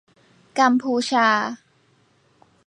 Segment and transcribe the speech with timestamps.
[0.59, 1.27] กัมพูชา